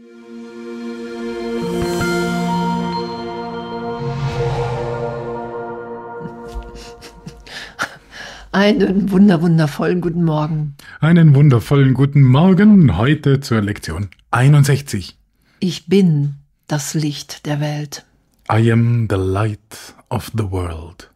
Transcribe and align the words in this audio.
Einen 8.52 9.10
wunder 9.10 9.42
wundervollen 9.42 10.00
guten 10.00 10.24
Morgen. 10.24 10.74
Einen 11.00 11.34
wundervollen 11.34 11.92
guten 11.94 12.22
Morgen 12.22 12.96
heute 12.96 13.40
zur 13.40 13.60
Lektion 13.60 14.08
61. 14.30 15.18
Ich 15.58 15.86
bin 15.86 16.36
das 16.66 16.94
Licht 16.94 17.46
der 17.46 17.60
Welt. 17.60 18.06
I 18.50 18.72
am 18.72 19.06
the 19.08 19.16
light 19.16 19.94
of 20.08 20.32
the 20.34 20.50
world. 20.50 21.10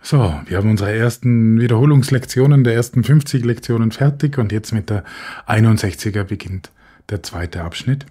So, 0.00 0.40
wir 0.46 0.56
haben 0.56 0.70
unsere 0.70 0.94
ersten 0.94 1.60
Wiederholungslektionen 1.60 2.62
der 2.62 2.74
ersten 2.74 3.02
50 3.02 3.44
Lektionen 3.44 3.90
fertig 3.90 4.38
und 4.38 4.52
jetzt 4.52 4.72
mit 4.72 4.88
der 4.88 5.02
61er 5.48 6.22
beginnt 6.22 6.70
der 7.10 7.22
zweite 7.22 7.62
Abschnitt. 7.62 8.06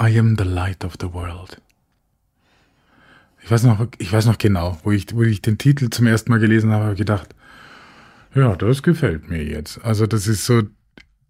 I 0.00 0.18
am 0.18 0.36
the 0.36 0.44
light 0.44 0.84
of 0.84 0.94
the 1.00 1.12
world. 1.12 1.60
Ich 3.42 3.50
weiß 3.50 3.64
noch, 3.64 3.86
ich 3.98 4.12
weiß 4.12 4.26
noch 4.26 4.38
genau, 4.38 4.78
wo 4.84 4.92
ich, 4.92 5.14
wo 5.14 5.22
ich 5.22 5.42
den 5.42 5.58
Titel 5.58 5.90
zum 5.90 6.06
ersten 6.06 6.30
Mal 6.30 6.38
gelesen 6.38 6.70
habe, 6.70 6.84
habe 6.84 6.94
gedacht, 6.94 7.34
ja, 8.34 8.56
das 8.56 8.82
gefällt 8.82 9.28
mir 9.28 9.44
jetzt. 9.44 9.84
Also 9.84 10.06
das 10.06 10.26
ist 10.26 10.46
so 10.46 10.62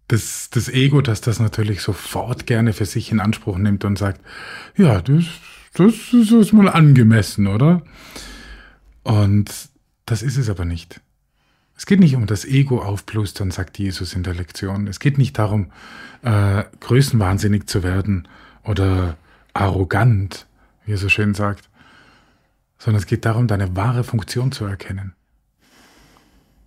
das, 0.07 0.49
das 0.51 0.69
Ego, 0.69 1.01
das 1.01 1.21
das 1.21 1.39
natürlich 1.39 1.81
sofort 1.81 2.45
gerne 2.45 2.73
für 2.73 2.85
sich 2.85 3.11
in 3.11 3.19
Anspruch 3.19 3.57
nimmt 3.57 3.83
und 3.83 3.97
sagt, 3.97 4.21
ja, 4.77 5.01
das, 5.01 5.25
das 5.73 6.13
ist 6.13 6.53
mal 6.53 6.69
angemessen, 6.69 7.47
oder? 7.47 7.81
Und 9.03 9.51
das 10.05 10.21
ist 10.21 10.37
es 10.37 10.49
aber 10.49 10.65
nicht. 10.65 11.01
Es 11.75 11.85
geht 11.85 11.99
nicht 11.99 12.15
um 12.15 12.27
das 12.27 12.45
Ego 12.45 12.81
aufplustern, 12.81 13.51
sagt 13.51 13.79
Jesus 13.79 14.13
in 14.13 14.23
der 14.23 14.35
Lektion. 14.35 14.87
Es 14.87 14.99
geht 14.99 15.17
nicht 15.17 15.37
darum, 15.37 15.71
äh, 16.21 16.63
größenwahnsinnig 16.79 17.67
zu 17.67 17.83
werden 17.83 18.27
oder 18.63 19.17
arrogant, 19.53 20.47
wie 20.85 20.93
er 20.93 20.97
so 20.97 21.09
schön 21.09 21.33
sagt, 21.33 21.69
sondern 22.77 23.01
es 23.01 23.07
geht 23.07 23.25
darum, 23.25 23.47
deine 23.47 23.75
wahre 23.75 24.03
Funktion 24.03 24.51
zu 24.51 24.65
erkennen. 24.65 25.13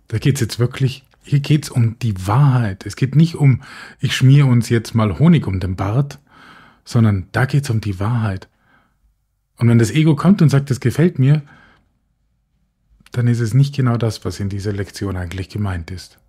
Da 0.07 0.19
geht 0.19 0.35
es 0.35 0.41
jetzt 0.41 0.59
wirklich, 0.59 1.03
hier 1.23 1.39
geht 1.39 1.65
es 1.65 1.69
um 1.69 1.99
die 1.99 2.27
Wahrheit. 2.27 2.85
Es 2.85 2.95
geht 2.95 3.15
nicht 3.15 3.35
um, 3.35 3.61
ich 3.99 4.15
schmier 4.15 4.45
uns 4.45 4.69
jetzt 4.69 4.95
mal 4.95 5.19
Honig 5.19 5.47
um 5.47 5.59
den 5.59 5.75
Bart, 5.75 6.19
sondern 6.85 7.27
da 7.33 7.45
geht 7.45 7.63
es 7.65 7.69
um 7.69 7.81
die 7.81 7.99
Wahrheit. 7.99 8.47
Und 9.57 9.67
wenn 9.67 9.79
das 9.79 9.91
Ego 9.91 10.15
kommt 10.15 10.41
und 10.41 10.49
sagt, 10.49 10.69
das 10.69 10.79
gefällt 10.79 11.19
mir, 11.19 11.41
dann 13.17 13.27
ist 13.27 13.39
es 13.39 13.55
nicht 13.55 13.75
genau 13.75 13.97
das, 13.97 14.23
was 14.25 14.39
in 14.39 14.47
dieser 14.47 14.71
Lektion 14.71 15.17
eigentlich 15.17 15.49
gemeint 15.49 15.89
ist. 15.89 16.19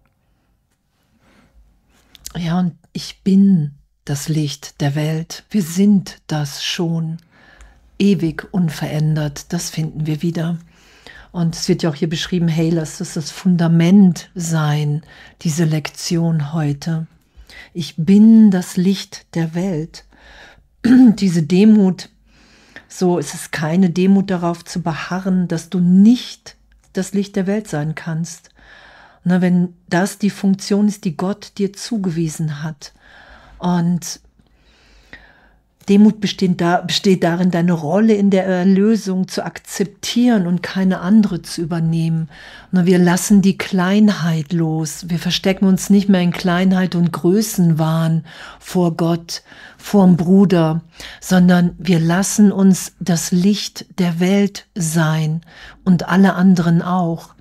Ja, 2.35 2.59
und 2.59 2.75
ich 2.95 3.23
bin 3.23 3.73
das 4.07 4.29
Licht 4.29 4.81
der 4.81 4.95
Welt. 4.95 5.45
Wir 5.51 5.63
sind 5.63 6.19
das 6.29 6.65
schon 6.65 7.19
ewig 7.99 8.47
unverändert. 8.53 9.53
Das 9.53 9.69
finden 9.69 10.07
wir 10.07 10.23
wieder. 10.23 10.59
Und 11.31 11.55
es 11.55 11.69
wird 11.69 11.83
ja 11.83 11.91
auch 11.91 11.95
hier 11.95 12.09
beschrieben, 12.09 12.49
hey, 12.49 12.71
lass 12.71 12.99
das 12.99 13.15
das 13.15 13.31
Fundament 13.31 14.31
sein, 14.35 15.03
diese 15.43 15.65
Lektion 15.65 16.55
heute. 16.55 17.07
Ich 17.75 17.97
bin 17.97 18.51
das 18.51 18.79
Licht 18.79 19.27
der 19.35 19.55
Welt. 19.55 20.07
diese 20.87 21.43
Demut, 21.43 22.09
so 22.89 23.19
ist 23.19 23.35
es 23.35 23.51
keine 23.51 23.91
Demut 23.91 24.31
darauf 24.31 24.65
zu 24.65 24.81
beharren, 24.81 25.49
dass 25.49 25.69
du 25.69 25.81
nicht 25.81 26.57
das 26.99 27.15
Licht 27.15 27.37
der 27.37 27.47
Welt 27.47 27.69
sein 27.69 27.95
kannst. 27.95 28.51
Na, 29.25 29.41
wenn 29.41 29.75
das 29.89 30.19
die 30.19 30.31
Funktion 30.31 30.89
ist, 30.89 31.05
die 31.05 31.17
Gott 31.17 31.53
dir 31.59 31.73
zugewiesen 31.73 32.63
hat. 32.63 32.93
Und 33.59 34.21
Demut 35.89 36.21
besteht, 36.21 36.61
da, 36.61 36.83
besteht 36.83 37.25
darin, 37.25 37.51
deine 37.51 37.73
Rolle 37.73 38.15
in 38.15 38.31
der 38.31 38.45
Erlösung 38.45 39.27
zu 39.29 39.45
akzeptieren 39.45 40.47
und 40.47 40.63
keine 40.63 41.01
andere 41.01 41.43
zu 41.43 41.63
übernehmen. 41.63 42.29
Und 42.73 42.87
wir 42.87 42.99
lassen 42.99 43.41
die 43.41 43.57
Kleinheit 43.57 44.53
los. 44.53 45.07
Wir 45.09 45.19
verstecken 45.19 45.65
uns 45.65 45.89
nicht 45.89 46.09
mehr 46.09 46.21
in 46.21 46.33
Kleinheit 46.33 46.95
und 46.95 47.13
Größenwahn 47.13 48.25
vor 48.61 48.97
Gott, 48.97 49.43
vorm 49.79 50.17
Bruder, 50.17 50.83
sondern 51.21 51.75
wir 51.79 52.01
lassen 52.01 52.53
uns 52.53 52.93
das 53.01 53.33
Licht 53.33 53.87
der 53.99 54.21
Welt 54.21 54.67
sein 54.75 55.41
und 55.85 56.09
alle 56.09 56.35
anderen 56.35 56.83
auch. 56.83 57.35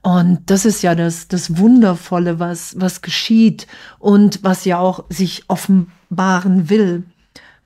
Und 0.00 0.50
das 0.50 0.64
ist 0.64 0.82
ja 0.82 0.94
das, 0.94 1.28
das 1.28 1.56
Wundervolle, 1.56 2.38
was, 2.38 2.78
was 2.78 3.00
geschieht 3.00 3.66
und 3.98 4.42
was 4.42 4.64
ja 4.66 4.78
auch 4.78 5.04
sich 5.08 5.44
offenbaren 5.48 6.68
will. 6.68 7.04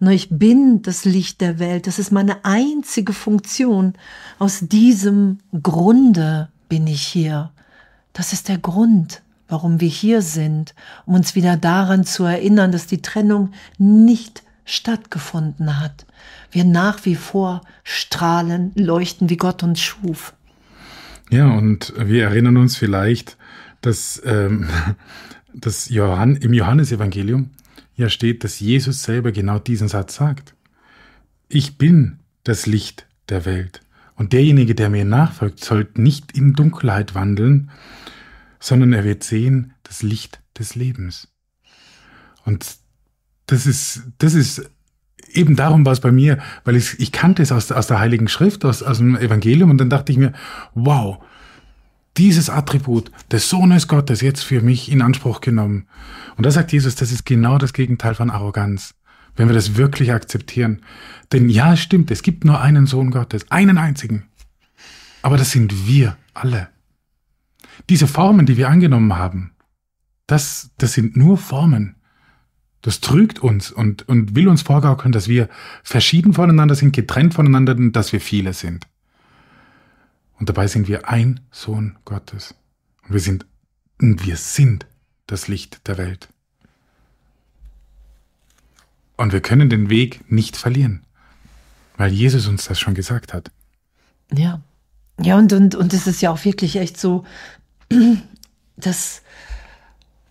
Ich 0.01 0.29
bin 0.31 0.83
das 0.83 1.05
Licht 1.05 1.41
der 1.41 1.59
Welt. 1.59 1.87
Das 1.87 1.99
ist 1.99 2.13
meine 2.13 2.45
einzige 2.45 3.13
Funktion. 3.13 3.95
Aus 4.39 4.61
diesem 4.61 5.39
Grunde 5.63 6.49
bin 6.69 6.87
ich 6.87 7.03
hier. 7.03 7.51
Das 8.13 8.33
ist 8.33 8.49
der 8.49 8.59
Grund, 8.59 9.23
warum 9.49 9.81
wir 9.81 9.89
hier 9.89 10.23
sind, 10.23 10.75
um 11.05 11.15
uns 11.15 11.35
wieder 11.35 11.57
daran 11.57 12.05
zu 12.05 12.25
erinnern, 12.25 12.71
dass 12.71 12.87
die 12.87 13.03
Trennung 13.03 13.53
nicht 13.79 14.45
stattgefunden 14.65 15.81
hat. 15.81 16.07
Wir 16.53 16.65
nach 16.65 17.05
wie 17.05 17.17
vor 17.17 17.63
strahlen, 17.83 18.73
leuchten, 18.77 19.31
wie 19.31 19.37
Gott 19.37 19.63
uns 19.63 19.81
schuf. 19.81 20.35
Ja, 21.31 21.51
und 21.51 21.93
wir 21.97 22.25
erinnern 22.25 22.57
uns 22.57 22.77
vielleicht, 22.77 23.37
dass, 23.81 24.23
ähm, 24.25 24.69
dass 25.55 25.89
Johann, 25.89 26.37
im 26.37 26.53
Johannesevangelium 26.53 27.51
ja 27.99 28.09
steht, 28.09 28.45
dass 28.45 28.61
Jesus 28.61 29.03
selber 29.03 29.33
genau 29.33 29.59
diesen 29.59 29.89
Satz 29.89 30.15
sagt. 30.15 30.55
Ich 31.49 31.77
bin 31.77 32.21
das 32.45 32.67
Licht 32.67 33.07
der 33.29 33.45
Welt. 33.45 33.83
Und 34.15 34.33
derjenige, 34.33 34.75
der 34.75 34.89
mir 34.89 35.05
nachfolgt, 35.05 35.63
soll 35.63 35.89
nicht 35.95 36.33
in 36.33 36.55
Dunkelheit 36.55 37.15
wandeln, 37.15 37.71
sondern 38.61 38.93
er 38.93 39.05
wird 39.05 39.23
sehen 39.23 39.75
das 39.83 40.03
Licht 40.03 40.41
des 40.59 40.75
Lebens. 40.75 41.29
Und 42.45 42.67
das 43.47 43.67
ist, 43.67 44.03
das 44.19 44.35
ist 44.35 44.71
eben 45.33 45.57
darum 45.57 45.85
war 45.85 45.93
es 45.93 46.01
bei 46.01 46.13
mir, 46.13 46.39
weil 46.65 46.77
ich, 46.77 46.99
ich 46.99 47.13
kannte 47.13 47.43
es 47.43 47.53
aus, 47.53 47.71
aus 47.71 47.87
der 47.87 48.01
Heiligen 48.01 48.29
Schrift, 48.29 48.65
aus, 48.65 48.83
aus 48.83 48.99
dem 48.99 49.17
Evangelium, 49.17 49.71
und 49.71 49.79
dann 49.79 49.91
dachte 49.91 50.13
ich 50.13 50.19
mir, 50.19 50.33
wow, 50.75 51.19
dieses 52.19 52.51
Attribut 52.51 53.11
des 53.31 53.49
Sohnes 53.49 53.89
Gottes 53.89 54.21
jetzt 54.21 54.43
für 54.43 54.61
mich 54.61 54.91
in 54.91 55.03
Anspruch 55.03 55.41
genommen. 55.41 55.87
Und 56.37 56.45
da 56.45 56.51
sagt 56.51 56.73
Jesus, 56.73 56.97
das 56.97 57.13
ist 57.13 57.25
genau 57.25 57.59
das 57.59 57.73
Gegenteil 57.73 58.15
von 58.15 58.31
Arroganz, 58.31 58.95
wenn 59.37 59.49
wir 59.49 59.55
das 59.55 59.77
wirklich 59.77 60.13
akzeptieren. 60.13 60.83
Denn 61.33 61.49
ja, 61.49 61.75
es 61.75 61.81
stimmt, 61.81 62.11
es 62.11 62.23
gibt 62.23 62.45
nur 62.45 62.61
einen 62.61 62.87
Sohn 62.87 63.11
Gottes, 63.11 63.51
einen 63.51 63.79
einzigen. 63.79 64.25
Aber 65.23 65.37
das 65.37 65.53
sind 65.53 65.87
wir 65.87 66.17
alle. 66.35 66.69
Diese 67.89 68.07
Formen, 68.07 68.47
die 68.47 68.57
wir 68.57 68.69
angenommen 68.69 69.17
haben, 69.17 69.53
das, 70.27 70.71
das 70.79 70.93
sind 70.93 71.17
nur 71.17 71.39
Formen. 71.39 71.97
Das 72.83 73.01
trügt 73.01 73.39
uns 73.41 73.71
und, 73.71 74.09
und 74.09 74.35
will 74.35 74.49
uns 74.49 74.63
vorgaukeln, 74.63 75.13
dass 75.13 75.29
wir 75.29 75.49
verschieden 75.83 76.35
voneinander 76.35 76.75
sind, 76.75 76.93
getrennt 76.93 77.35
voneinander 77.35 77.77
und 77.77 77.93
dass 77.93 78.13
wir 78.13 78.21
viele 78.21 78.53
sind. 78.53 78.87
Und 80.39 80.49
dabei 80.49 80.67
sind 80.67 80.89
wir 80.89 81.09
ein 81.09 81.41
Sohn 81.51 81.99
Gottes. 82.05 82.55
Und 83.05 83.15
wir 83.15 83.21
sind, 83.21 83.47
und 84.01 84.25
wir 84.25 84.37
sind 84.37 84.87
das 85.27 85.49
Licht 85.49 85.87
der 85.89 85.99
Welt. 85.99 86.29
Und 89.17 89.33
wir 89.33 89.41
können 89.41 89.69
den 89.69 89.91
Weg 89.91 90.31
nicht 90.31 90.57
verlieren, 90.57 91.03
weil 91.97 92.13
Jesus 92.13 92.47
uns 92.47 92.67
das 92.67 92.79
schon 92.79 92.95
gesagt 92.95 93.35
hat. 93.35 93.51
Ja. 94.33 94.61
Ja, 95.21 95.37
und, 95.37 95.53
und, 95.53 95.75
und 95.75 95.93
es 95.93 96.07
ist 96.07 96.21
ja 96.21 96.31
auch 96.31 96.45
wirklich 96.45 96.77
echt 96.77 96.99
so, 96.99 97.25
dass 98.77 99.23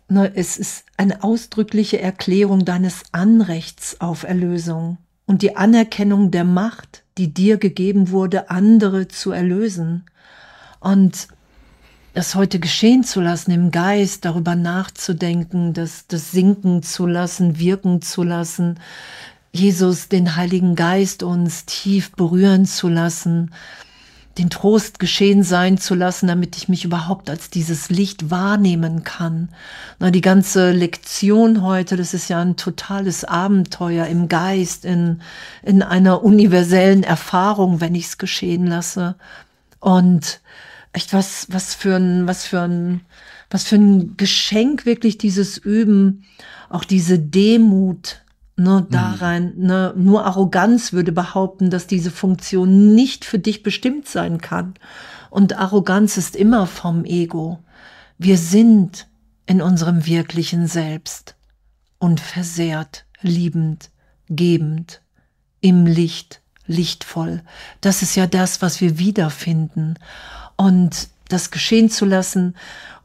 ne, 0.07 0.31
es 0.33 0.57
ist 0.57 0.85
eine 0.95 1.23
ausdrückliche 1.23 1.99
Erklärung 1.99 2.63
deines 2.63 3.03
Anrechts 3.11 3.99
auf 3.99 4.23
Erlösung 4.23 4.97
und 5.25 5.41
die 5.41 5.57
Anerkennung 5.57 6.31
der 6.31 6.45
Macht, 6.45 7.03
die 7.17 7.33
dir 7.33 7.57
gegeben 7.57 8.11
wurde, 8.11 8.49
andere 8.49 9.07
zu 9.07 9.31
erlösen. 9.31 10.05
Und 10.79 11.27
das 12.13 12.35
heute 12.35 12.59
geschehen 12.59 13.03
zu 13.03 13.21
lassen, 13.21 13.51
im 13.51 13.71
Geist 13.71 14.25
darüber 14.25 14.55
nachzudenken, 14.55 15.73
das, 15.73 16.07
das 16.07 16.31
sinken 16.31 16.81
zu 16.81 17.05
lassen, 17.05 17.59
wirken 17.59 18.01
zu 18.01 18.23
lassen, 18.23 18.79
Jesus, 19.51 20.09
den 20.09 20.35
Heiligen 20.35 20.75
Geist 20.75 21.23
uns 21.23 21.65
tief 21.65 22.11
berühren 22.11 22.65
zu 22.65 22.89
lassen, 22.89 23.51
den 24.37 24.49
Trost 24.49 24.99
geschehen 24.99 25.43
sein 25.43 25.77
zu 25.77 25.95
lassen, 25.95 26.27
damit 26.27 26.57
ich 26.57 26.69
mich 26.69 26.85
überhaupt 26.85 27.29
als 27.29 27.49
dieses 27.49 27.89
Licht 27.89 28.29
wahrnehmen 28.29 29.03
kann. 29.03 29.49
Na, 29.99 30.11
die 30.11 30.21
ganze 30.21 30.71
Lektion 30.71 31.63
heute, 31.63 31.97
das 31.97 32.13
ist 32.13 32.29
ja 32.29 32.41
ein 32.41 32.55
totales 32.55 33.23
Abenteuer 33.23 34.05
im 34.05 34.27
Geist, 34.27 34.85
in, 34.85 35.21
in 35.63 35.81
einer 35.81 36.23
universellen 36.23 37.03
Erfahrung, 37.03 37.81
wenn 37.81 37.95
ich 37.95 38.05
es 38.05 38.17
geschehen 38.17 38.67
lasse. 38.67 39.15
Und 39.79 40.41
echt 40.93 41.13
was, 41.13 41.47
was 41.49 41.73
für 41.73 41.95
ein, 41.95 42.27
was 42.27 42.45
für 42.45 42.61
ein, 42.61 43.01
was 43.49 43.63
für 43.63 43.75
ein 43.75 44.17
Geschenk 44.17 44.85
wirklich 44.85 45.17
dieses 45.17 45.57
Üben, 45.57 46.25
auch 46.69 46.83
diese 46.83 47.17
Demut, 47.17 48.21
ne, 48.57 48.81
mhm. 48.81 48.91
da 48.91 49.11
rein, 49.11 49.53
ne, 49.57 49.93
nur 49.95 50.25
Arroganz 50.25 50.91
würde 50.91 51.11
behaupten, 51.11 51.69
dass 51.69 51.87
diese 51.87 52.11
Funktion 52.11 52.93
nicht 52.93 53.23
für 53.23 53.39
dich 53.39 53.63
bestimmt 53.63 54.07
sein 54.07 54.41
kann. 54.41 54.73
Und 55.29 55.57
Arroganz 55.57 56.17
ist 56.17 56.35
immer 56.35 56.67
vom 56.67 57.05
Ego. 57.05 57.59
Wir 58.17 58.37
sind 58.37 59.07
in 59.45 59.61
unserem 59.61 60.05
wirklichen 60.05 60.67
Selbst 60.67 61.35
unversehrt, 61.99 63.05
liebend, 63.21 63.91
gebend, 64.29 65.01
im 65.61 65.85
Licht, 65.85 66.41
lichtvoll. 66.65 67.41
Das 67.81 68.01
ist 68.01 68.15
ja 68.15 68.27
das, 68.27 68.61
was 68.61 68.81
wir 68.81 68.99
wiederfinden. 68.99 69.95
Und 70.55 71.09
das 71.29 71.51
geschehen 71.51 71.89
zu 71.89 72.05
lassen 72.05 72.55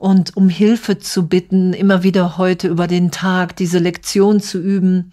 und 0.02 0.36
um 0.36 0.48
Hilfe 0.48 0.98
zu 0.98 1.28
bitten, 1.28 1.72
immer 1.72 2.02
wieder 2.02 2.36
heute 2.36 2.66
über 2.66 2.88
den 2.88 3.12
Tag 3.12 3.54
diese 3.54 3.78
Lektion 3.78 4.40
zu 4.40 4.58
üben. 4.58 5.12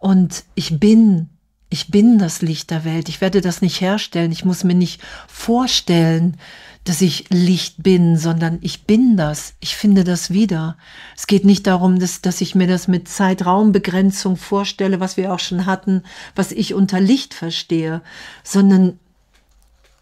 Und 0.00 0.42
ich 0.56 0.80
bin, 0.80 1.28
ich 1.70 1.92
bin 1.92 2.18
das 2.18 2.42
Licht 2.42 2.72
der 2.72 2.84
Welt. 2.84 3.08
Ich 3.08 3.20
werde 3.20 3.40
das 3.40 3.62
nicht 3.62 3.80
herstellen. 3.80 4.32
Ich 4.32 4.44
muss 4.44 4.64
mir 4.64 4.74
nicht 4.74 5.00
vorstellen, 5.28 6.36
dass 6.82 7.00
ich 7.00 7.26
Licht 7.30 7.84
bin, 7.84 8.18
sondern 8.18 8.58
ich 8.60 8.86
bin 8.86 9.16
das. 9.16 9.54
Ich 9.60 9.76
finde 9.76 10.02
das 10.02 10.32
wieder. 10.32 10.78
Es 11.16 11.28
geht 11.28 11.44
nicht 11.44 11.68
darum, 11.68 12.00
dass, 12.00 12.20
dass 12.20 12.40
ich 12.40 12.56
mir 12.56 12.66
das 12.66 12.88
mit 12.88 13.06
Zeitraumbegrenzung 13.06 14.36
vorstelle, 14.36 14.98
was 14.98 15.16
wir 15.16 15.32
auch 15.32 15.38
schon 15.38 15.64
hatten, 15.64 16.02
was 16.34 16.50
ich 16.50 16.74
unter 16.74 16.98
Licht 16.98 17.34
verstehe, 17.34 18.02
sondern 18.42 18.98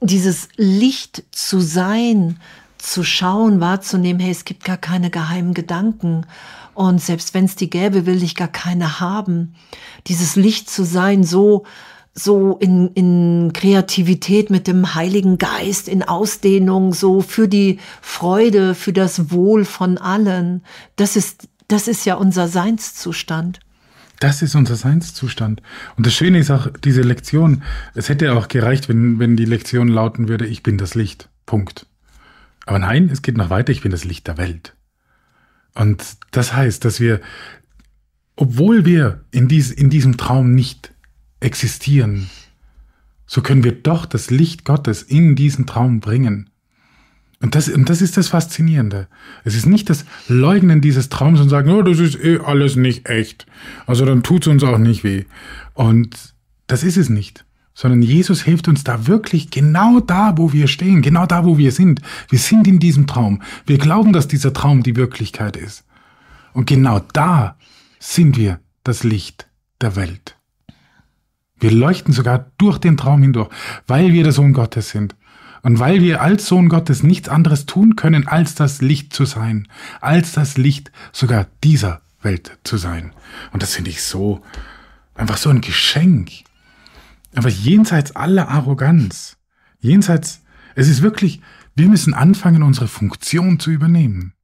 dieses 0.01 0.49
Licht 0.57 1.23
zu 1.33 1.61
sein, 1.61 2.39
zu 2.83 3.05
schauen, 3.05 3.61
wahrzunehmen, 3.61 4.21
hey, 4.21 4.33
es 4.33 4.45
gibt 4.45 4.65
gar 4.65 4.77
keine 4.77 5.09
geheimen 5.09 5.55
Gedanken. 5.55 6.27
Und 6.75 7.01
selbst 7.01 7.33
wenn 7.33 7.45
es 7.45 7.55
die 7.55 7.71
gäbe, 7.71 8.07
will 8.07 8.23
ich 8.23 8.35
gar 8.35 8.49
keine 8.49 8.99
haben. 8.99 9.55
Dieses 10.09 10.37
Licht 10.37 10.69
zu 10.69 10.85
sein, 10.85 11.23
so, 11.23 11.65
so 12.13 12.57
in, 12.59 12.89
in 12.89 13.53
Kreativität 13.53 14.51
mit 14.51 14.67
dem 14.67 14.95
Heiligen 14.95 15.39
Geist, 15.39 15.87
in 15.87 16.03
Ausdehnung, 16.03 16.93
so 16.93 17.21
für 17.21 17.47
die 17.47 17.79
Freude, 18.01 18.75
für 18.75 18.93
das 18.93 19.31
Wohl 19.31 19.65
von 19.65 19.97
allen. 19.97 20.65
Das 20.97 21.15
ist, 21.15 21.49
das 21.69 21.87
ist 21.87 22.05
ja 22.05 22.17
unser 22.17 22.49
Seinszustand. 22.49 23.61
Das 24.19 24.43
ist 24.43 24.57
unser 24.57 24.77
Seinszustand. 24.77 25.63
Und 25.97 26.07
das 26.07 26.15
Schöne 26.15 26.39
ist 26.39 26.51
auch 26.51 26.69
diese 26.83 27.03
Lektion. 27.03 27.63
Es 27.95 28.09
hätte 28.09 28.35
auch 28.35 28.49
gereicht, 28.49 28.89
wenn, 28.89 29.19
wenn 29.21 29.37
die 29.37 29.45
Lektion 29.45 29.89
lauten 29.89 30.29
würde, 30.29 30.47
ich 30.47 30.63
bin 30.63 30.79
das 30.79 30.95
Licht. 30.95 31.29
Punkt. 31.47 31.87
Aber 32.67 32.79
nein, 32.79 33.09
es 33.11 33.23
geht 33.23 33.37
noch 33.37 33.51
weiter, 33.51 33.73
ich 33.73 33.83
bin 33.83 33.91
das 33.91 34.05
Licht 34.05 34.27
der 34.27 34.39
Welt. 34.39 34.75
Und 35.75 36.05
das 36.31 36.55
heißt, 36.55 36.85
dass 36.85 37.01
wir, 37.01 37.21
obwohl 38.37 38.85
wir 38.85 39.25
in, 39.31 39.49
dies, 39.49 39.71
in 39.71 39.91
diesem 39.91 40.17
Traum 40.17 40.55
nicht 40.55 40.93
existieren, 41.41 42.31
so 43.27 43.41
können 43.41 43.65
wir 43.65 43.73
doch 43.73 44.07
das 44.07 44.31
Licht 44.31 44.65
Gottes 44.65 45.03
in 45.03 45.35
diesen 45.35 45.67
Traum 45.67 46.01
bringen. 46.01 46.51
Und 47.41 47.57
das, 47.57 47.69
und 47.69 47.89
das 47.91 48.01
ist 48.01 48.17
das 48.17 48.29
Faszinierende. 48.29 49.09
Es 49.43 49.57
ist 49.57 49.67
nicht 49.67 49.91
das 49.91 50.05
Leugnen 50.29 50.81
dieses 50.81 51.09
Traums 51.09 51.41
und 51.41 51.49
sagen, 51.49 51.71
oh, 51.71 51.83
das 51.83 51.99
ist 51.99 52.23
eh 52.23 52.39
alles 52.39 52.77
nicht 52.77 53.09
echt. 53.09 53.47
Also 53.87 54.05
dann 54.05 54.23
tut 54.23 54.43
es 54.43 54.49
uns 54.49 54.63
auch 54.63 54.79
nicht 54.79 55.03
weh. 55.03 55.25
Und 55.75 56.35
das 56.69 56.85
ist 56.85 56.97
es 56.97 57.09
nicht. 57.09 57.45
Sondern 57.75 58.03
Jesus 58.03 58.43
hilft 58.43 58.69
uns 58.69 58.85
da 58.85 59.07
wirklich 59.07 59.51
genau 59.51 60.01
da, 60.01 60.37
wo 60.37 60.53
wir 60.53 60.69
stehen, 60.69 61.01
genau 61.01 61.27
da, 61.27 61.45
wo 61.45 61.57
wir 61.57 61.73
sind. 61.73 62.03
Wir 62.29 62.39
sind 62.39 62.67
in 62.67 62.79
diesem 62.79 63.07
Traum. 63.07 63.43
Wir 63.67 63.79
glauben, 63.79 64.13
dass 64.13 64.29
dieser 64.29 64.53
Traum 64.53 64.83
die 64.83 64.97
Wirklichkeit 64.97 65.57
ist. 65.57 65.85
Und 66.53 66.67
genau 66.67 67.01
da 67.13 67.57
sind 67.99 68.37
wir 68.37 68.61
das 68.85 69.05
Licht 69.05 69.49
der 69.81 69.97
Welt. 69.97 70.37
Wir 71.59 71.71
leuchten 71.71 72.13
sogar 72.13 72.51
durch 72.59 72.79
den 72.79 72.97
Traum 72.97 73.23
hindurch, 73.23 73.49
weil 73.87 74.13
wir 74.13 74.25
der 74.25 74.33
Sohn 74.33 74.53
Gottes 74.53 74.91
sind. 74.91 75.15
Und 75.63 75.79
weil 75.79 76.03
wir 76.03 76.21
als 76.21 76.47
Sohn 76.47 76.69
Gottes 76.69 77.05
nichts 77.05 77.29
anderes 77.29 77.67
tun 77.67 77.95
können, 77.95 78.27
als 78.27 78.57
das 78.57 78.83
Licht 78.83 79.15
zu 79.15 79.25
sein, 79.25 79.69
als 80.01 80.33
das 80.33 80.57
Licht 80.59 80.91
sogar 81.13 81.47
dieser 81.63 82.03
Welt 82.21 82.59
zu 82.65 82.77
sein. 82.77 83.13
Und 83.53 83.63
das 83.63 83.75
finde 83.75 83.91
ich 83.91 84.03
so, 84.03 84.43
einfach 85.15 85.37
so 85.37 85.51
ein 85.51 85.61
Geschenk. 85.61 86.31
Aber 87.35 87.49
jenseits 87.49 88.15
aller 88.15 88.49
Arroganz, 88.49 89.39
jenseits, 89.81 90.43
es 90.75 90.89
ist 90.89 91.03
wirklich, 91.03 91.41
wir 91.75 91.89
müssen 91.89 92.15
anfangen, 92.15 92.63
unsere 92.63 92.89
Funktion 92.89 93.59
zu 93.59 93.71
übernehmen. 93.71 94.35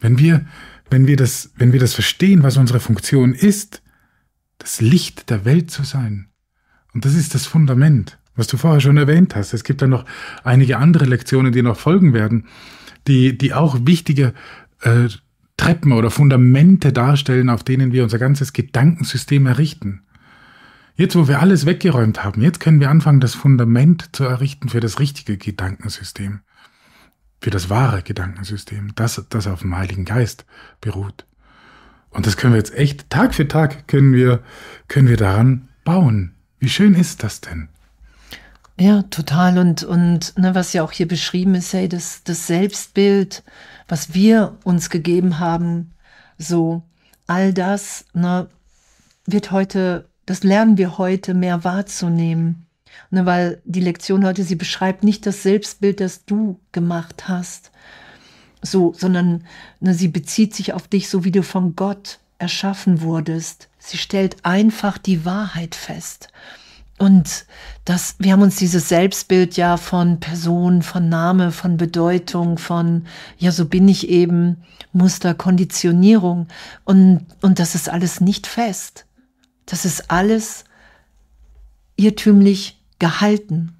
Wenn 0.00 0.18
wir, 0.18 0.46
wenn 0.90 1.06
wir 1.06 1.16
das, 1.16 1.52
wenn 1.56 1.72
wir 1.72 1.80
das 1.80 1.94
verstehen, 1.94 2.42
was 2.42 2.56
unsere 2.56 2.80
Funktion 2.80 3.34
ist, 3.34 3.82
das 4.58 4.80
Licht 4.80 5.30
der 5.30 5.44
Welt 5.44 5.70
zu 5.70 5.84
sein. 5.84 6.28
Und 6.94 7.04
das 7.04 7.14
ist 7.14 7.34
das 7.34 7.46
Fundament, 7.46 8.18
was 8.34 8.46
du 8.46 8.56
vorher 8.56 8.80
schon 8.80 8.96
erwähnt 8.96 9.36
hast. 9.36 9.52
Es 9.52 9.64
gibt 9.64 9.82
dann 9.82 9.90
noch 9.90 10.04
einige 10.44 10.78
andere 10.78 11.04
Lektionen, 11.04 11.52
die 11.52 11.62
noch 11.62 11.78
folgen 11.78 12.12
werden, 12.12 12.46
die, 13.06 13.36
die 13.36 13.52
auch 13.52 13.78
wichtige 13.82 14.34
äh, 14.80 15.08
Treppen 15.56 15.92
oder 15.92 16.10
Fundamente 16.10 16.92
darstellen, 16.92 17.50
auf 17.50 17.64
denen 17.64 17.92
wir 17.92 18.04
unser 18.04 18.18
ganzes 18.18 18.52
Gedankensystem 18.52 19.46
errichten. 19.46 20.02
Jetzt, 20.98 21.14
wo 21.14 21.28
wir 21.28 21.38
alles 21.38 21.64
weggeräumt 21.64 22.24
haben, 22.24 22.42
jetzt 22.42 22.58
können 22.58 22.80
wir 22.80 22.90
anfangen, 22.90 23.20
das 23.20 23.32
Fundament 23.32 24.16
zu 24.16 24.24
errichten 24.24 24.68
für 24.68 24.80
das 24.80 24.98
richtige 24.98 25.38
Gedankensystem, 25.38 26.40
für 27.40 27.50
das 27.50 27.70
wahre 27.70 28.02
Gedankensystem, 28.02 28.96
das, 28.96 29.24
das 29.28 29.46
auf 29.46 29.60
dem 29.60 29.76
Heiligen 29.76 30.04
Geist 30.04 30.44
beruht. 30.80 31.24
Und 32.10 32.26
das 32.26 32.36
können 32.36 32.54
wir 32.54 32.58
jetzt 32.58 32.74
echt 32.74 33.10
Tag 33.10 33.36
für 33.36 33.46
Tag 33.46 33.86
können 33.86 34.12
wir, 34.12 34.42
können 34.88 35.06
wir 35.06 35.16
daran 35.16 35.68
bauen. 35.84 36.34
Wie 36.58 36.68
schön 36.68 36.96
ist 36.96 37.22
das 37.22 37.42
denn? 37.42 37.68
Ja, 38.76 39.02
total. 39.02 39.58
Und, 39.58 39.84
und 39.84 40.36
ne, 40.36 40.56
was 40.56 40.72
ja 40.72 40.82
auch 40.82 40.90
hier 40.90 41.06
beschrieben 41.06 41.54
ist, 41.54 41.72
hey, 41.74 41.88
das, 41.88 42.24
das 42.24 42.48
Selbstbild, 42.48 43.44
was 43.86 44.14
wir 44.14 44.58
uns 44.64 44.90
gegeben 44.90 45.38
haben, 45.38 45.94
so 46.38 46.82
all 47.28 47.54
das 47.54 48.04
ne, 48.14 48.48
wird 49.26 49.52
heute, 49.52 50.07
das 50.28 50.42
lernen 50.42 50.76
wir 50.76 50.98
heute 50.98 51.32
mehr 51.32 51.64
wahrzunehmen. 51.64 52.66
Ne, 53.10 53.24
weil 53.24 53.62
die 53.64 53.80
Lektion 53.80 54.26
heute, 54.26 54.44
sie 54.44 54.56
beschreibt 54.56 55.02
nicht 55.02 55.24
das 55.24 55.42
Selbstbild, 55.42 56.00
das 56.00 56.26
du 56.26 56.60
gemacht 56.72 57.28
hast, 57.28 57.70
so, 58.60 58.92
sondern 58.94 59.44
ne, 59.80 59.94
sie 59.94 60.08
bezieht 60.08 60.54
sich 60.54 60.74
auf 60.74 60.88
dich, 60.88 61.08
so 61.08 61.24
wie 61.24 61.30
du 61.30 61.42
von 61.42 61.76
Gott 61.76 62.18
erschaffen 62.38 63.00
wurdest. 63.00 63.68
Sie 63.78 63.96
stellt 63.96 64.44
einfach 64.44 64.98
die 64.98 65.24
Wahrheit 65.24 65.74
fest. 65.74 66.28
Und 66.98 67.46
das, 67.86 68.16
wir 68.18 68.32
haben 68.32 68.42
uns 68.42 68.56
dieses 68.56 68.88
Selbstbild 68.88 69.56
ja 69.56 69.76
von 69.76 70.20
Person, 70.20 70.82
von 70.82 71.08
Name, 71.08 71.52
von 71.52 71.76
Bedeutung, 71.78 72.58
von, 72.58 73.06
ja, 73.38 73.52
so 73.52 73.64
bin 73.64 73.88
ich 73.88 74.08
eben, 74.08 74.64
Muster, 74.92 75.32
Konditionierung. 75.32 76.48
Und, 76.84 77.24
und 77.40 77.60
das 77.60 77.74
ist 77.74 77.88
alles 77.88 78.20
nicht 78.20 78.46
fest. 78.46 79.06
Das 79.68 79.84
ist 79.84 80.10
alles 80.10 80.64
irrtümlich 81.96 82.82
gehalten 82.98 83.76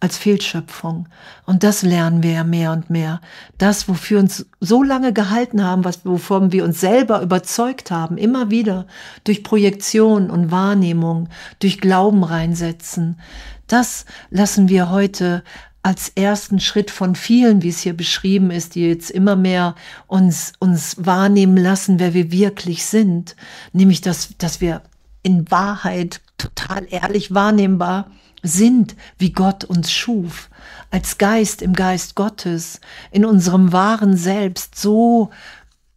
als 0.00 0.16
Fehlschöpfung. 0.18 1.08
Und 1.44 1.62
das 1.62 1.82
lernen 1.82 2.22
wir 2.22 2.32
ja 2.32 2.44
mehr 2.44 2.72
und 2.72 2.90
mehr. 2.90 3.20
Das, 3.58 3.88
wofür 3.88 4.20
uns 4.20 4.46
so 4.60 4.82
lange 4.82 5.12
gehalten 5.12 5.62
haben, 5.62 5.84
was, 5.84 6.04
wovon 6.04 6.52
wir 6.52 6.64
uns 6.64 6.80
selber 6.80 7.22
überzeugt 7.22 7.90
haben, 7.90 8.16
immer 8.18 8.50
wieder 8.50 8.86
durch 9.24 9.42
Projektion 9.42 10.30
und 10.30 10.50
Wahrnehmung, 10.50 11.28
durch 11.58 11.80
Glauben 11.80 12.24
reinsetzen, 12.24 13.20
das 13.66 14.04
lassen 14.30 14.68
wir 14.68 14.90
heute 14.90 15.42
als 15.82 16.08
ersten 16.10 16.60
Schritt 16.60 16.90
von 16.90 17.14
vielen, 17.14 17.62
wie 17.62 17.68
es 17.68 17.80
hier 17.80 17.96
beschrieben 17.96 18.50
ist, 18.50 18.74
die 18.74 18.88
jetzt 18.88 19.10
immer 19.10 19.36
mehr 19.36 19.76
uns, 20.08 20.52
uns 20.58 20.96
wahrnehmen 20.98 21.56
lassen, 21.56 21.98
wer 22.00 22.12
wir 22.12 22.32
wirklich 22.32 22.84
sind. 22.86 23.36
Nämlich, 23.72 24.00
dass, 24.00 24.36
dass 24.38 24.60
wir 24.60 24.82
in 25.26 25.50
Wahrheit 25.50 26.20
total 26.38 26.86
ehrlich 26.88 27.34
wahrnehmbar 27.34 28.12
sind, 28.44 28.94
wie 29.18 29.32
Gott 29.32 29.64
uns 29.64 29.90
schuf, 29.90 30.48
als 30.92 31.18
Geist 31.18 31.62
im 31.62 31.72
Geist 31.72 32.14
Gottes, 32.14 32.80
in 33.10 33.24
unserem 33.24 33.72
wahren 33.72 34.16
Selbst, 34.16 34.78
so 34.78 35.30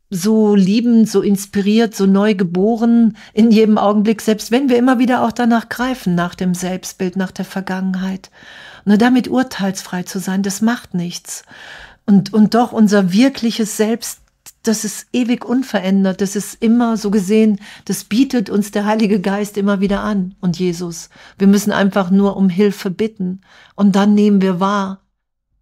so 0.09 0.55
liebend, 0.55 1.07
so 1.07 1.21
inspiriert, 1.21 1.93
so 1.93 2.07
neu 2.07 2.33
geboren 2.33 3.15
in 3.31 3.51
jedem 3.51 3.77
Augenblick, 3.77 4.23
selbst 4.23 4.49
wenn 4.49 4.67
wir 4.67 4.79
immer 4.79 4.97
wieder 4.97 5.21
auch 5.21 5.31
danach 5.31 5.69
greifen, 5.69 6.15
nach 6.15 6.33
dem 6.33 6.55
Selbstbild, 6.55 7.15
nach 7.15 7.29
der 7.29 7.45
Vergangenheit. 7.45 8.31
Nur 8.85 8.97
damit 8.97 9.27
urteilsfrei 9.27 10.01
zu 10.01 10.17
sein, 10.17 10.41
das 10.41 10.63
macht 10.63 10.95
nichts. 10.95 11.43
Und, 12.07 12.33
und 12.33 12.55
doch 12.55 12.71
unser 12.71 13.13
wirkliches 13.13 13.77
Selbst 13.77 14.21
das 14.69 14.85
ist 14.85 15.07
ewig 15.13 15.45
unverändert, 15.45 16.21
das 16.21 16.35
ist 16.35 16.61
immer 16.61 16.95
so 16.95 17.09
gesehen, 17.09 17.59
das 17.85 18.03
bietet 18.03 18.51
uns 18.51 18.69
der 18.69 18.85
Heilige 18.85 19.19
Geist 19.19 19.57
immer 19.57 19.79
wieder 19.79 20.01
an 20.01 20.35
und 20.41 20.59
Jesus. 20.59 21.09
Wir 21.39 21.47
müssen 21.47 21.71
einfach 21.71 22.11
nur 22.11 22.37
um 22.37 22.49
Hilfe 22.49 22.91
bitten 22.91 23.41
und 23.75 23.95
dann 23.95 24.13
nehmen 24.13 24.43
wir 24.43 24.59
wahr, 24.59 25.01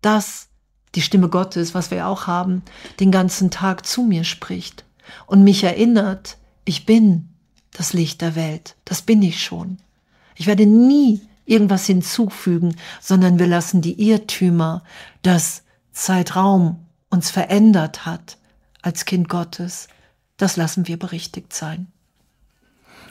dass 0.01 0.49
die 0.93 1.01
Stimme 1.01 1.29
Gottes, 1.29 1.73
was 1.73 1.89
wir 1.89 2.05
auch 2.05 2.27
haben, 2.27 2.63
den 2.99 3.09
ganzen 3.09 3.49
Tag 3.49 3.85
zu 3.85 4.03
mir 4.03 4.25
spricht 4.25 4.83
und 5.25 5.45
mich 5.45 5.63
erinnert, 5.63 6.37
ich 6.65 6.85
bin 6.85 7.29
das 7.71 7.93
Licht 7.93 8.19
der 8.19 8.35
Welt. 8.35 8.75
Das 8.83 9.01
bin 9.01 9.21
ich 9.21 9.41
schon. 9.41 9.77
Ich 10.35 10.47
werde 10.47 10.65
nie 10.65 11.21
irgendwas 11.45 11.85
hinzufügen, 11.85 12.75
sondern 12.99 13.39
wir 13.39 13.47
lassen 13.47 13.81
die 13.81 14.09
Irrtümer, 14.09 14.83
dass 15.21 15.63
Zeitraum 15.93 16.79
uns 17.09 17.31
verändert 17.31 18.05
hat 18.05 18.37
als 18.81 19.05
Kind 19.05 19.29
Gottes, 19.29 19.88
das 20.38 20.55
lassen 20.55 20.88
wir 20.88 20.98
berichtigt 20.98 21.53
sein. 21.53 21.88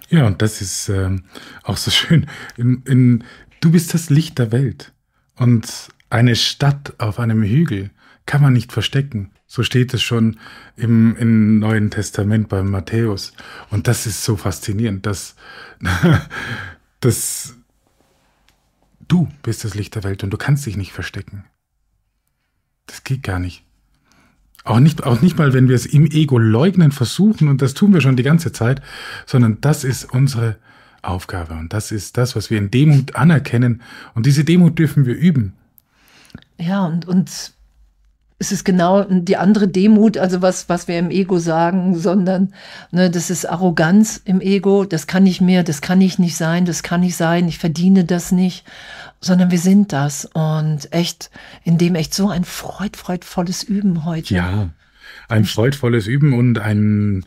Ja, 0.08 0.26
und 0.26 0.40
das 0.42 0.61
ist 0.61 0.88
äh, 0.88 1.16
auch 1.64 1.76
so 1.76 1.90
schön. 1.90 2.28
In, 2.56 2.82
in, 2.85 3.25
du 3.61 3.73
bist 3.73 3.92
das 3.94 4.11
Licht 4.11 4.38
der 4.38 4.52
Welt. 4.52 4.92
Und 5.35 5.88
eine 6.08 6.37
Stadt 6.37 6.94
auf 6.99 7.18
einem 7.18 7.42
Hügel 7.42 7.90
kann 8.25 8.42
man 8.42 8.52
nicht 8.52 8.73
verstecken. 8.73 9.32
So 9.46 9.62
steht 9.62 9.94
es 9.94 10.02
schon 10.02 10.38
im, 10.76 11.16
im 11.16 11.58
Neuen 11.58 11.90
Testament 11.90 12.49
bei 12.49 12.62
Matthäus. 12.62 13.32
Und 13.70 13.88
das 13.88 14.06
ist 14.06 14.25
so 14.25 14.37
faszinierend, 14.37 15.06
dass, 15.06 15.37
dass 17.00 17.54
du 19.08 19.28
bist 19.42 19.64
das 19.64 19.75
Licht 19.75 19.94
der 19.94 20.04
Welt 20.04 20.23
und 20.25 20.30
du 20.30 20.37
kannst 20.37 20.66
dich 20.66 20.76
nicht 20.76 20.92
verstecken. 20.92 21.44
Das 22.87 23.04
geht 23.04 23.23
gar 23.23 23.38
nicht. 23.38 23.65
Auch 24.66 24.80
nicht, 24.80 25.04
auch 25.04 25.23
nicht 25.23 25.38
mal, 25.38 25.52
wenn 25.52 25.68
wir 25.68 25.76
es 25.76 25.87
im 25.87 26.06
Ego 26.06 26.38
leugnen 26.38 26.90
versuchen, 26.90 27.49
und 27.49 27.62
das 27.62 27.75
tun 27.75 27.94
wir 27.94 28.00
schon 28.00 28.16
die 28.16 28.25
ganze 28.25 28.50
Zeit, 28.50 28.82
sondern 29.25 29.58
das 29.61 29.85
ist 29.85 30.12
unsere 30.12 30.56
Aufgabe 31.02 31.54
und 31.54 31.73
das 31.73 31.92
ist 31.92 32.16
das, 32.16 32.35
was 32.35 32.50
wir 32.50 32.58
in 32.58 32.70
Demut 32.73 33.14
anerkennen. 33.14 33.80
Und 34.14 34.26
diese 34.26 34.42
Demut 34.44 34.76
dürfen 34.76 35.06
wir 35.06 35.14
üben. 35.14 35.52
Ja, 36.58 36.85
und, 36.85 37.06
und 37.06 37.52
es 38.38 38.52
ist 38.52 38.64
genau 38.64 39.04
die 39.04 39.37
andere 39.37 39.68
Demut, 39.68 40.18
also 40.18 40.42
was, 40.42 40.68
was 40.68 40.88
wir 40.88 40.99
im 40.99 41.11
Ego 41.11 41.38
sagen, 41.38 41.99
sondern 41.99 42.52
ne, 42.90 43.11
das 43.11 43.30
ist 43.30 43.49
Arroganz 43.49 44.20
im 44.25 44.40
Ego, 44.40 44.85
das 44.85 45.06
kann 45.06 45.26
ich 45.26 45.40
mehr, 45.40 45.62
das 45.62 45.80
kann 45.80 46.00
ich 46.00 46.18
nicht 46.18 46.37
sein, 46.37 46.66
das 46.66 46.82
kann 46.82 47.00
nicht 47.00 47.16
sein, 47.16 47.49
ich 47.49 47.58
verdiene 47.58 48.04
das 48.04 48.32
nicht, 48.32 48.66
sondern 49.20 49.50
wir 49.50 49.58
sind 49.58 49.92
das 49.92 50.25
und 50.26 50.92
echt, 50.92 51.30
in 51.64 51.78
dem 51.78 51.94
echt 51.94 52.14
so 52.14 52.28
ein 52.28 52.44
freud, 52.44 52.96
freudvolles 52.96 53.62
Üben 53.62 54.04
heute. 54.04 54.35
Ja, 54.35 54.70
ein 55.28 55.44
freudvolles 55.44 56.06
Üben 56.06 56.32
und 56.32 56.58
ein, 56.58 57.25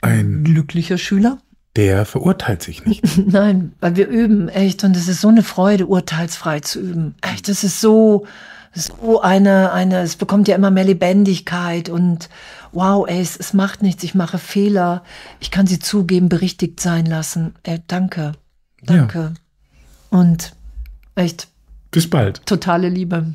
ein 0.00 0.44
glücklicher 0.44 0.98
Schüler. 0.98 1.38
Der 1.76 2.04
verurteilt 2.04 2.62
sich 2.62 2.84
nicht. 2.84 3.02
Nein, 3.26 3.72
weil 3.80 3.96
wir 3.96 4.08
üben 4.08 4.48
echt 4.48 4.84
und 4.84 4.96
es 4.96 5.08
ist 5.08 5.20
so 5.20 5.28
eine 5.28 5.42
Freude, 5.42 5.86
urteilsfrei 5.86 6.60
zu 6.60 6.80
üben. 6.80 7.14
Echt, 7.22 7.48
das 7.48 7.64
ist 7.64 7.80
so, 7.80 8.26
so 8.74 9.20
eine, 9.22 9.72
eine, 9.72 10.00
es 10.00 10.16
bekommt 10.16 10.48
ja 10.48 10.56
immer 10.56 10.70
mehr 10.70 10.84
Lebendigkeit 10.84 11.88
und 11.88 12.28
wow, 12.72 13.06
ey, 13.08 13.20
es, 13.20 13.36
es 13.36 13.54
macht 13.54 13.82
nichts, 13.82 14.02
ich 14.02 14.14
mache 14.14 14.38
Fehler, 14.38 15.02
ich 15.40 15.50
kann 15.50 15.66
sie 15.66 15.78
zugeben, 15.78 16.28
berichtigt 16.28 16.80
sein 16.80 17.06
lassen. 17.06 17.54
Ey, 17.62 17.80
danke, 17.86 18.32
danke. 18.82 19.18
Ja. 19.18 20.18
Und 20.18 20.54
echt. 21.14 21.48
Bis 21.90 22.08
bald. 22.08 22.44
Totale 22.46 22.88
Liebe. 22.88 23.34